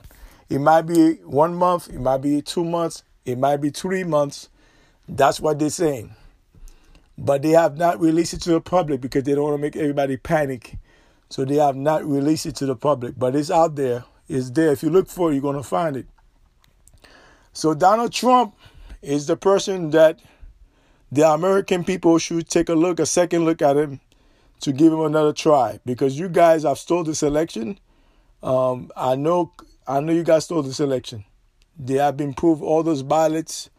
It 0.49 0.59
might 0.59 0.83
be 0.83 1.15
one 1.23 1.53
month. 1.53 1.89
It 1.89 1.99
might 1.99 2.17
be 2.17 2.41
two 2.41 2.63
months. 2.63 3.03
It 3.25 3.37
might 3.37 3.57
be 3.57 3.69
three 3.69 4.03
months. 4.03 4.49
That's 5.07 5.39
what 5.39 5.59
they're 5.59 5.69
saying 5.69 6.15
but 7.21 7.43
they 7.43 7.51
have 7.51 7.77
not 7.77 7.99
released 7.99 8.33
it 8.33 8.41
to 8.41 8.51
the 8.51 8.61
public 8.61 8.99
because 8.99 9.23
they 9.23 9.35
don't 9.35 9.43
want 9.43 9.53
to 9.55 9.61
make 9.61 9.75
everybody 9.75 10.17
panic. 10.17 10.77
So 11.29 11.45
they 11.45 11.55
have 11.55 11.75
not 11.75 12.03
released 12.03 12.47
it 12.47 12.55
to 12.57 12.65
the 12.65 12.75
public, 12.75 13.13
but 13.17 13.35
it's 13.35 13.51
out 13.51 13.75
there. 13.75 14.03
It's 14.31 14.49
there. 14.49 14.71
If 14.71 14.81
you 14.81 14.89
look 14.89 15.09
for 15.09 15.29
it, 15.29 15.33
you're 15.33 15.41
going 15.41 15.57
to 15.57 15.63
find 15.63 15.97
it. 15.97 16.07
So 17.51 17.73
Donald 17.73 18.13
Trump 18.13 18.55
is 19.01 19.27
the 19.27 19.35
person 19.35 19.89
that 19.91 20.19
the 21.11 21.27
American 21.27 21.83
people 21.83 22.17
should 22.17 22.47
take 22.47 22.69
a 22.69 22.73
look, 22.73 22.99
a 22.99 23.05
second 23.05 23.43
look 23.43 23.61
at 23.61 23.75
him 23.75 23.99
to 24.61 24.71
give 24.71 24.93
him 24.93 25.01
another 25.01 25.33
try 25.33 25.79
because 25.85 26.17
you 26.17 26.29
guys 26.29 26.63
have 26.63 26.77
stole 26.77 27.03
this 27.03 27.23
election. 27.23 27.77
Um, 28.41 28.89
I 28.95 29.15
know, 29.15 29.51
I 29.85 29.99
know 29.99 30.13
you 30.13 30.23
guys 30.23 30.45
stole 30.45 30.61
this 30.61 30.79
election. 30.79 31.25
They 31.77 31.95
have 31.95 32.15
been 32.15 32.33
proved 32.33 32.63
all 32.63 32.83
those 32.83 33.03
ballots. 33.03 33.69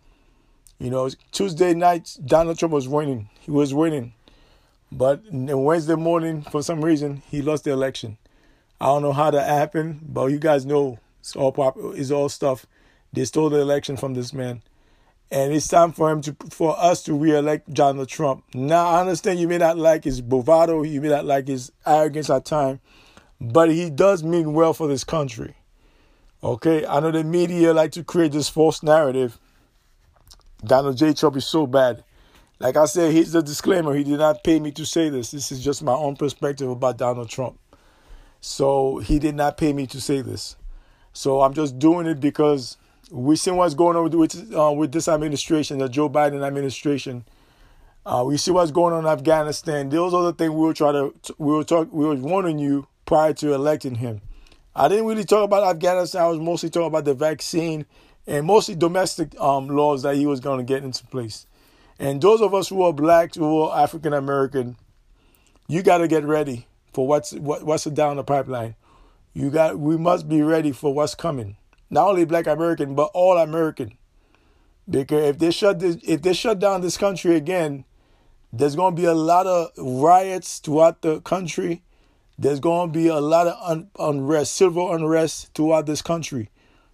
You 0.79 0.91
know, 0.91 1.09
Tuesday 1.31 1.73
night 1.73 2.17
Donald 2.27 2.59
Trump 2.59 2.75
was 2.75 2.89
winning. 2.89 3.31
He 3.41 3.51
was 3.51 3.73
winning, 3.73 4.13
but 4.91 5.23
Wednesday 5.31 5.95
morning, 5.95 6.43
for 6.43 6.63
some 6.63 6.85
reason, 6.85 7.23
he 7.31 7.41
lost 7.41 7.65
the 7.65 7.71
election. 7.71 8.19
I 8.83 8.87
don't 8.87 9.03
know 9.03 9.13
how 9.13 9.31
that 9.31 9.49
happened, 9.49 10.01
but 10.03 10.27
you 10.27 10.39
guys 10.39 10.67
know 10.67 10.99
it's 11.21 11.37
all 11.37 11.53
pop. 11.53 11.77
It's 11.79 12.11
all 12.11 12.29
stuff. 12.29 12.67
They 13.13 13.25
stole 13.25 13.49
the 13.49 13.61
election 13.61 13.97
from 13.97 14.15
this 14.15 14.33
man 14.33 14.63
and 15.33 15.55
it's 15.55 15.67
time 15.67 15.93
for 15.93 16.11
him 16.11 16.21
to 16.21 16.37
for 16.51 16.79
us 16.79 17.03
to 17.05 17.15
re-elect 17.15 17.73
Donald 17.73 18.09
Trump. 18.09 18.45
Now 18.55 18.87
I 18.87 19.01
understand 19.01 19.41
you 19.41 19.49
may 19.49 19.59
not 19.59 19.79
like 19.79 20.05
his 20.05 20.21
bravado, 20.21 20.83
you 20.83 21.01
may 21.01 21.09
not 21.09 21.25
like 21.25 21.49
his 21.49 21.73
arrogance 21.87 22.29
at 22.29 22.45
times, 22.45 22.81
but 23.41 23.71
he 23.71 23.89
does 23.89 24.23
mean 24.23 24.53
well 24.53 24.75
for 24.75 24.87
this 24.87 25.05
country. 25.05 25.55
Okay, 26.45 26.85
I 26.85 27.01
know 27.01 27.11
the 27.11 27.25
media 27.25 27.73
like 27.73 27.93
to 27.93 28.05
create 28.05 28.33
this 28.33 28.49
false 28.49 28.83
narrative. 28.83 29.39
Donald 30.65 30.99
J. 30.99 31.15
Trump 31.15 31.37
is 31.37 31.47
so 31.47 31.67
bad. 31.67 32.05
Like 32.59 32.77
I 32.77 32.85
said, 32.85 33.13
here's 33.13 33.33
the 33.33 33.43
disclaimer. 33.43 33.95
He 33.95 34.05
did 34.05 34.19
not 34.19 34.45
pay 34.45 34.61
me 34.61 34.71
to 34.73 34.85
say 34.85 35.09
this. 35.09 35.31
This 35.31 35.51
is 35.51 35.65
just 35.65 35.83
my 35.83 35.95
own 35.95 36.17
perspective 36.17 36.69
about 36.69 36.99
Donald 36.99 37.31
Trump. 37.31 37.59
So 38.45 38.99
he 38.99 39.21
did 39.21 39.37
not 39.37 39.57
pay 39.57 39.73
me 39.73 39.87
to 39.87 40.01
say 40.01 40.21
this. 40.21 40.57
So 41.13 41.43
I'm 41.43 41.55
just 41.55 41.79
doing 41.79 42.09
it 42.09 42.19
because 42.19 42.77
we 43.09 43.37
see 43.37 43.53
what's 43.53 43.75
going 43.75 43.97
on 43.97 44.03
with 44.03 44.15
with, 44.15 44.53
uh, 44.53 44.73
with 44.73 44.91
this 44.91 45.07
administration, 45.07 45.79
the 45.79 45.89
Joe 45.89 46.11
Biden 46.11 46.45
administration. 46.45 47.25
Uh, 48.05 48.25
we 48.27 48.37
see 48.37 48.51
what's 48.51 48.73
going 48.73 48.95
on 48.95 49.05
in 49.05 49.11
Afghanistan. 49.11 49.89
Those 49.89 50.13
are 50.13 50.25
the 50.25 50.33
things 50.33 50.51
we 50.51 50.61
were 50.61 50.75
trying 50.75 50.95
to 50.95 51.35
we 51.39 51.53
were 51.55 51.63
talk 51.63 51.93
we 51.93 52.05
were 52.05 52.17
warning 52.17 52.59
you 52.59 52.89
prior 53.07 53.33
to 53.35 53.55
electing 53.55 53.95
him. 53.95 54.21
I 54.75 54.89
didn't 54.89 55.07
really 55.07 55.25
talk 55.25 55.45
about 55.45 55.63
Afghanistan. 55.63 56.23
I 56.23 56.27
was 56.27 56.41
mostly 56.41 56.69
talking 56.69 56.89
about 56.89 57.05
the 57.05 57.15
vaccine 57.15 57.87
and 58.27 58.45
mostly 58.45 58.75
domestic 58.75 59.39
um, 59.41 59.69
laws 59.69 60.03
that 60.03 60.17
he 60.17 60.27
was 60.27 60.41
going 60.41 60.59
to 60.59 60.65
get 60.65 60.83
into 60.83 61.07
place. 61.07 61.47
And 61.97 62.21
those 62.21 62.41
of 62.41 62.55
us 62.55 62.69
who 62.69 62.83
are 62.83 62.93
black, 62.93 63.37
who 63.37 63.63
are 63.63 63.81
African 63.85 64.13
American, 64.13 64.77
you 65.69 65.85
got 65.85 65.99
to 65.99 66.09
get 66.09 66.25
ready 66.25 66.67
for 66.93 67.07
what's 67.07 67.33
what, 67.33 67.65
what's 67.65 67.85
down 67.85 68.17
the 68.17 68.25
pipeline. 68.25 68.77
You 69.35 69.51
got 69.51 69.79
we 69.79 69.97
must 69.97 70.29
be 70.29 70.43
ready 70.43 70.73
for 70.73 70.93
what's 70.93 71.15
coming 71.15 71.57
not 71.93 72.09
only 72.09 72.25
black 72.25 72.47
American, 72.47 72.95
but 72.95 73.11
all 73.13 73.37
American. 73.37 73.99
Because 74.89 75.29
if 75.29 75.39
they 75.39 75.51
shut 75.53 75.79
this, 75.79 75.99
if 76.03 76.23
they 76.23 76.33
shut 76.33 76.59
down 76.59 76.81
this 76.81 76.97
country 76.97 77.37
again, 77.37 77.85
there's 78.53 78.75
to 78.97 79.01
be 79.01 79.07
a 79.07 79.15
lot 79.15 79.47
of 79.47 79.71
riots 79.77 80.59
throughout 80.59 81.03
the 81.03 81.21
country. 81.21 81.83
There's 82.39 82.61
to 82.91 82.93
be 82.93 83.09
a 83.09 83.21
lot 83.21 83.47
of 83.47 83.57
un- 83.63 83.91
unrest, 83.99 84.55
civil 84.55 84.93
unrest 84.93 85.53
throughout 85.55 85.87
this 85.87 86.03
country. 86.03 86.49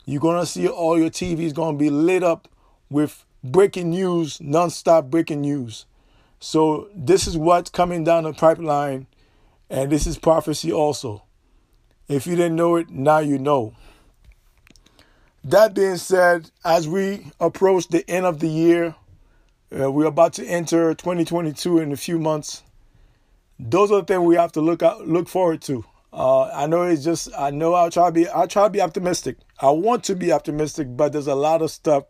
You're 0.05 0.21
to 0.41 0.47
see 0.47 0.67
all 0.67 0.99
your 0.99 1.11
TVs 1.11 1.55
to 1.75 1.79
be 1.79 1.91
lit 1.91 2.25
up 2.25 2.49
with 2.91 3.25
breaking 3.45 3.91
news, 3.91 4.41
non-stop 4.41 5.07
breaking 5.07 5.43
news. 5.43 5.87
So 6.41 6.89
this 6.95 7.27
is 7.27 7.37
what's 7.37 7.71
coming 7.71 8.05
down 8.05 8.25
the 8.25 8.33
pipeline, 8.33 9.07
and 9.71 9.91
this 9.91 10.07
is 10.07 10.19
prophecy 10.19 10.73
also. 10.73 11.23
If 12.09 12.27
you 12.27 12.37
didn't 12.37 12.57
know 12.57 12.77
it, 12.77 12.91
now 12.91 13.19
you 13.19 13.39
know. 13.39 13.75
That 15.45 15.75
being 15.75 15.97
said, 15.97 16.51
as 16.65 16.89
we 16.89 17.31
approach 17.39 17.89
the 17.89 18.09
end 18.11 18.27
of 18.27 18.41
the 18.41 18.49
year, 18.49 18.95
uh, 19.79 19.91
we're 19.91 20.07
about 20.07 20.33
to 20.35 20.47
enter 20.47 20.95
2022 20.95 21.79
in 21.79 21.93
a 21.93 21.97
few 21.97 22.19
months. 22.19 22.63
Those 23.59 23.91
are 23.91 24.01
the 24.01 24.07
things 24.07 24.23
we 24.23 24.37
have 24.37 24.53
to 24.53 24.61
look 24.61 24.83
out, 24.83 25.07
look 25.07 25.29
forward 25.29 25.63
to. 25.63 25.85
Uh, 26.13 26.45
I 26.45 26.67
know 26.67 26.83
it's 26.85 27.05
just 27.05 27.29
I 27.37 27.51
know 27.51 27.75
I'll 27.75 27.91
try 27.91 28.07
to 28.07 28.13
be 28.13 28.27
I 28.29 28.47
try 28.47 28.65
to 28.65 28.71
be 28.71 28.81
optimistic. 28.81 29.37
I 29.61 29.71
want 29.71 30.05
to 30.05 30.17
be 30.17 30.33
optimistic, 30.33 30.97
but 30.97 31.13
there's 31.13 31.27
a 31.27 31.35
lot 31.35 31.61
of 31.61 31.71
stuff 31.71 32.05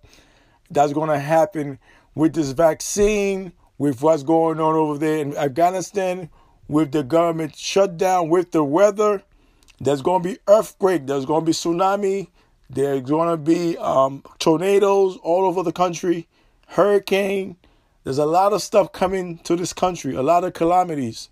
that's 0.71 0.93
going 0.93 1.09
to 1.09 1.19
happen 1.19 1.79
with 2.15 2.35
this 2.35 2.53
vaccine, 2.53 3.53
with 3.77 4.01
what's 4.01 4.23
going 4.23 4.61
on 4.61 4.75
over 4.75 4.99
there 4.99 5.19
in 5.19 5.37
Afghanistan, 5.37 6.31
with 6.69 6.93
the 6.93 7.03
government 7.03 7.57
shutdown, 7.57 8.29
with 8.29 8.53
the 8.53 8.63
weather. 8.63 9.23
There's 9.81 10.03
going 10.03 10.23
to 10.23 10.29
be 10.29 10.39
earthquake. 10.47 11.07
There's 11.07 11.25
going 11.25 11.43
to 11.43 11.47
be 11.47 11.53
tsunami. 11.53 12.29
There's 12.71 13.03
going 13.03 13.31
to 13.31 13.37
be 13.37 13.79
um, 13.79 14.23
tornadoes 14.39 15.17
all 15.23 15.47
over 15.47 15.63
the 15.63 15.73
country, 15.73 16.29
hurricane. 16.69 17.57
There's 18.05 18.19
a 18.19 18.27
lot 18.27 18.53
of 18.53 18.63
stuff 18.63 18.93
coming 18.93 19.39
to 19.39 19.57
this 19.57 19.73
country, 19.73 20.15
a 20.15 20.23
lot 20.23 20.45
of 20.45 20.53
calamities. 20.53 21.31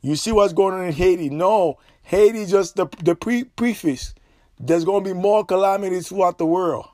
You 0.00 0.16
see 0.16 0.32
what's 0.32 0.52
going 0.52 0.74
on 0.74 0.84
in 0.86 0.92
Haiti? 0.92 1.28
No, 1.28 1.78
Haiti 2.02 2.46
just 2.46 2.76
the 2.76 2.86
the 3.02 3.14
pre- 3.14 3.44
preface. 3.44 4.14
There's 4.58 4.84
going 4.84 5.04
to 5.04 5.14
be 5.14 5.18
more 5.18 5.44
calamities 5.44 6.08
throughout 6.08 6.38
the 6.38 6.46
world. 6.46 6.88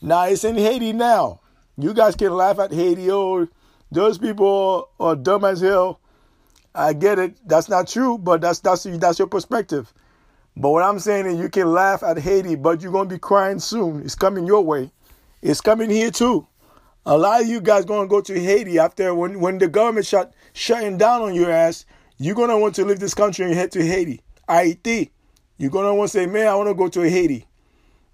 Now 0.00 0.24
it's 0.24 0.44
in 0.44 0.56
Haiti 0.56 0.92
now. 0.92 1.40
You 1.76 1.92
guys 1.92 2.14
can 2.14 2.32
laugh 2.32 2.58
at 2.58 2.72
Haiti. 2.72 3.10
Oh, 3.10 3.48
those 3.90 4.18
people 4.18 4.88
are 5.00 5.16
dumb 5.16 5.44
as 5.44 5.60
hell. 5.60 6.00
I 6.74 6.92
get 6.92 7.18
it. 7.18 7.36
That's 7.46 7.68
not 7.68 7.88
true, 7.88 8.18
but 8.18 8.40
that's 8.40 8.60
that's 8.60 8.84
that's 8.84 9.18
your 9.18 9.28
perspective. 9.28 9.92
But 10.56 10.70
what 10.70 10.82
I'm 10.82 10.98
saying 10.98 11.26
is, 11.26 11.38
you 11.38 11.48
can 11.48 11.72
laugh 11.72 12.02
at 12.02 12.18
Haiti, 12.18 12.54
but 12.54 12.82
you're 12.82 12.92
gonna 12.92 13.08
be 13.08 13.18
crying 13.18 13.58
soon. 13.58 14.02
It's 14.02 14.14
coming 14.14 14.46
your 14.46 14.62
way. 14.62 14.90
It's 15.42 15.60
coming 15.60 15.90
here 15.90 16.10
too. 16.10 16.46
A 17.06 17.16
lot 17.16 17.40
of 17.40 17.48
you 17.48 17.60
guys 17.60 17.84
gonna 17.84 18.06
go 18.06 18.20
to 18.20 18.38
Haiti 18.38 18.78
after 18.78 19.14
when 19.14 19.40
when 19.40 19.58
the 19.58 19.68
government 19.68 20.06
shut 20.06 20.32
shutting 20.52 20.98
down 20.98 21.22
on 21.22 21.34
your 21.34 21.50
ass. 21.50 21.86
You're 22.18 22.34
gonna 22.34 22.58
want 22.58 22.74
to 22.76 22.84
leave 22.84 23.00
this 23.00 23.14
country 23.14 23.46
and 23.46 23.54
head 23.54 23.72
to 23.72 23.84
Haiti. 23.84 24.20
Haiti. 24.48 25.10
You're 25.56 25.70
gonna 25.70 25.94
want 25.94 26.10
to 26.12 26.18
say, 26.18 26.26
man, 26.26 26.46
I 26.46 26.54
want 26.54 26.68
to 26.68 26.74
go 26.74 26.88
to 26.88 27.08
Haiti 27.08 27.46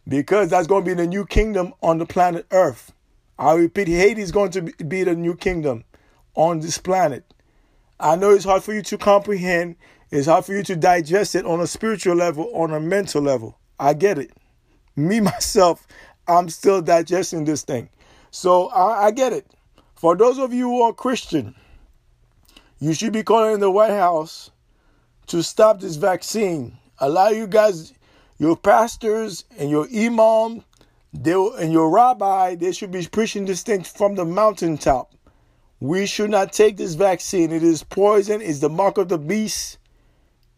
because 0.08 0.48
that's 0.48 0.66
gonna 0.66 0.84
be 0.84 0.94
the 0.94 1.06
new 1.06 1.26
kingdom 1.26 1.74
on 1.82 1.98
the 1.98 2.06
planet 2.06 2.46
Earth. 2.50 2.92
I 3.38 3.54
repeat, 3.54 3.88
Haiti 3.88 4.22
is 4.22 4.32
going 4.32 4.50
to 4.52 4.62
be 4.62 5.04
the 5.04 5.14
new 5.14 5.34
kingdom 5.36 5.84
on 6.34 6.60
this 6.60 6.78
planet. 6.78 7.24
I 7.98 8.16
know 8.16 8.30
it's 8.30 8.44
hard 8.44 8.62
for 8.62 8.74
you 8.74 8.82
to 8.82 8.98
comprehend 8.98 9.76
it's 10.10 10.28
hard 10.28 10.44
for 10.44 10.54
you 10.54 10.62
to 10.64 10.76
digest 10.76 11.34
it 11.34 11.44
on 11.44 11.60
a 11.60 11.66
spiritual 11.66 12.14
level, 12.14 12.50
on 12.54 12.72
a 12.72 12.78
mental 12.78 13.22
level. 13.22 13.58
I 13.78 13.94
get 13.94 14.18
it. 14.18 14.30
Me, 14.94 15.20
myself, 15.20 15.86
I'm 16.28 16.48
still 16.48 16.80
digesting 16.80 17.44
this 17.44 17.62
thing. 17.62 17.88
So 18.30 18.68
I, 18.68 19.06
I 19.06 19.10
get 19.10 19.32
it. 19.32 19.46
For 19.96 20.14
those 20.14 20.38
of 20.38 20.52
you 20.52 20.68
who 20.68 20.82
are 20.82 20.92
Christian, 20.92 21.54
you 22.78 22.92
should 22.92 23.12
be 23.12 23.22
calling 23.22 23.58
the 23.60 23.70
White 23.70 23.90
House 23.90 24.50
to 25.28 25.42
stop 25.42 25.80
this 25.80 25.96
vaccine. 25.96 26.78
Allow 26.98 27.28
you 27.28 27.46
guys, 27.46 27.92
your 28.38 28.56
pastors 28.56 29.44
and 29.58 29.70
your 29.70 29.88
imam, 29.94 30.62
they, 31.12 31.32
and 31.32 31.72
your 31.72 31.90
rabbi, 31.90 32.54
they 32.54 32.72
should 32.72 32.92
be 32.92 33.06
preaching 33.06 33.46
this 33.46 33.62
thing 33.62 33.82
from 33.82 34.14
the 34.14 34.24
mountaintop. 34.24 35.12
We 35.80 36.06
should 36.06 36.30
not 36.30 36.52
take 36.52 36.76
this 36.76 36.94
vaccine. 36.94 37.52
It 37.52 37.62
is 37.62 37.82
poison. 37.82 38.40
It's 38.42 38.60
the 38.60 38.68
mark 38.70 38.98
of 38.98 39.08
the 39.08 39.18
beast 39.18 39.78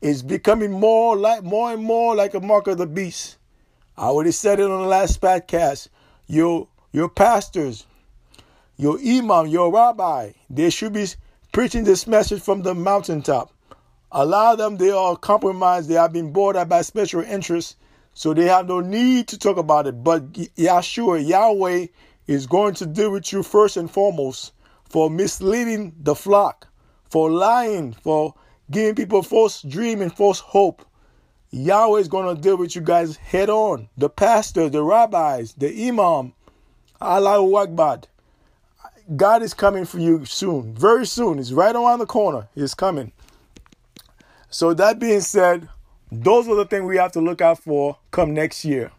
It's 0.00 0.22
becoming 0.22 0.70
more 0.72 1.16
like 1.16 1.42
more 1.42 1.72
and 1.72 1.82
more 1.82 2.14
like 2.14 2.34
a 2.34 2.40
mark 2.40 2.68
of 2.68 2.78
the 2.78 2.86
beast. 2.86 3.36
I 3.96 4.06
already 4.06 4.30
said 4.32 4.60
it 4.60 4.70
on 4.70 4.82
the 4.82 4.86
last 4.88 5.20
podcast. 5.20 5.88
Your 6.28 6.68
your 6.92 7.08
pastors, 7.08 7.86
your 8.76 8.98
imam, 9.00 9.48
your 9.48 9.72
rabbi, 9.72 10.32
they 10.48 10.70
should 10.70 10.92
be 10.92 11.06
preaching 11.52 11.84
this 11.84 12.06
message 12.06 12.42
from 12.42 12.62
the 12.62 12.74
mountaintop. 12.74 13.52
A 14.12 14.24
lot 14.24 14.52
of 14.52 14.58
them 14.58 14.76
they 14.76 14.90
are 14.92 15.16
compromised. 15.16 15.88
They 15.88 15.94
have 15.94 16.12
been 16.12 16.32
bought 16.32 16.56
out 16.56 16.68
by 16.68 16.82
special 16.82 17.22
interests, 17.22 17.76
so 18.14 18.34
they 18.34 18.46
have 18.46 18.68
no 18.68 18.80
need 18.80 19.28
to 19.28 19.38
talk 19.38 19.56
about 19.56 19.88
it. 19.88 20.04
But 20.04 20.32
Yahshua, 20.32 21.26
Yahweh, 21.26 21.88
is 22.28 22.46
going 22.46 22.74
to 22.74 22.86
deal 22.86 23.10
with 23.10 23.32
you 23.32 23.42
first 23.42 23.76
and 23.76 23.90
foremost 23.90 24.52
for 24.88 25.10
misleading 25.10 25.94
the 26.00 26.14
flock, 26.14 26.68
for 27.10 27.30
lying, 27.30 27.92
for 27.92 28.34
giving 28.70 28.94
people 28.94 29.22
false 29.22 29.62
dream 29.62 30.00
and 30.02 30.14
false 30.14 30.40
hope. 30.40 30.84
Yahweh 31.50 32.00
is 32.00 32.08
going 32.08 32.34
to 32.34 32.40
deal 32.40 32.56
with 32.56 32.74
you 32.74 32.82
guys 32.82 33.16
head 33.16 33.48
on. 33.48 33.88
The 33.96 34.10
pastor, 34.10 34.68
the 34.68 34.82
rabbis, 34.82 35.54
the 35.54 35.88
imam, 35.88 36.34
Allahu 37.00 37.56
Akbar. 37.56 38.00
God 39.16 39.42
is 39.42 39.54
coming 39.54 39.86
for 39.86 39.98
you 39.98 40.26
soon, 40.26 40.74
very 40.74 41.06
soon. 41.06 41.38
It's 41.38 41.52
right 41.52 41.74
around 41.74 42.00
the 42.00 42.06
corner. 42.06 42.48
He's 42.54 42.74
coming. 42.74 43.12
So 44.50 44.74
that 44.74 44.98
being 44.98 45.22
said, 45.22 45.68
those 46.12 46.48
are 46.48 46.54
the 46.54 46.66
things 46.66 46.84
we 46.84 46.98
have 46.98 47.12
to 47.12 47.20
look 47.20 47.40
out 47.40 47.58
for 47.58 47.96
come 48.10 48.34
next 48.34 48.64
year. 48.64 48.90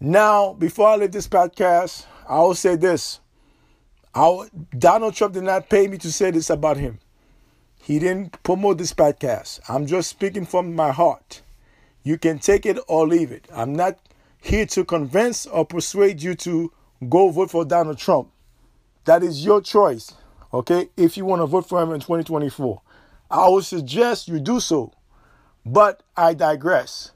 Now, 0.00 0.54
before 0.54 0.88
I 0.88 0.96
leave 0.96 1.12
this 1.12 1.28
podcast, 1.28 2.06
I 2.28 2.38
will 2.40 2.54
say 2.54 2.76
this. 2.76 3.20
I, 4.18 4.48
Donald 4.76 5.14
Trump 5.14 5.34
did 5.34 5.44
not 5.44 5.68
pay 5.68 5.86
me 5.86 5.96
to 5.98 6.10
say 6.10 6.32
this 6.32 6.50
about 6.50 6.76
him. 6.76 6.98
He 7.80 8.00
didn't 8.00 8.42
promote 8.42 8.78
this 8.78 8.92
podcast. 8.92 9.60
I'm 9.68 9.86
just 9.86 10.10
speaking 10.10 10.44
from 10.44 10.74
my 10.74 10.90
heart. 10.90 11.42
You 12.02 12.18
can 12.18 12.40
take 12.40 12.66
it 12.66 12.80
or 12.88 13.06
leave 13.06 13.30
it. 13.30 13.46
I'm 13.54 13.76
not 13.76 13.96
here 14.42 14.66
to 14.66 14.84
convince 14.84 15.46
or 15.46 15.64
persuade 15.64 16.20
you 16.20 16.34
to 16.34 16.72
go 17.08 17.30
vote 17.30 17.52
for 17.52 17.64
Donald 17.64 17.98
Trump. 17.98 18.30
That 19.04 19.22
is 19.22 19.44
your 19.44 19.60
choice, 19.60 20.12
okay? 20.52 20.88
If 20.96 21.16
you 21.16 21.24
want 21.24 21.42
to 21.42 21.46
vote 21.46 21.68
for 21.68 21.80
him 21.80 21.92
in 21.92 22.00
2024, 22.00 22.82
I 23.30 23.48
would 23.48 23.64
suggest 23.64 24.26
you 24.26 24.40
do 24.40 24.58
so. 24.58 24.92
But 25.64 26.02
I 26.16 26.34
digress. 26.34 27.12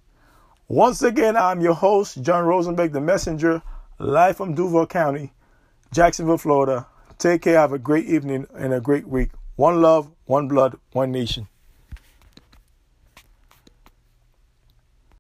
Once 0.69 1.03
again, 1.03 1.37
I'm 1.37 1.61
your 1.61 1.75
host, 1.75 2.23
John 2.23 2.45
Rosenberg, 2.45 2.93
the 2.93 3.01
messenger, 3.01 3.61
live 3.99 4.37
from 4.37 4.55
Duval 4.55 4.87
County, 4.87 5.33
Jacksonville, 5.93 6.39
Florida. 6.39 6.87
Take 7.23 7.43
care. 7.43 7.57
Have 7.57 7.73
a 7.73 7.79
great 7.79 8.07
evening 8.07 8.49
and 8.53 8.75
a 8.75 8.81
great 8.81 9.07
week. 9.07 9.31
One 9.55 9.81
love, 9.81 10.11
one 10.25 10.49
blood, 10.49 10.77
one 10.91 11.13
nation. 11.13 11.47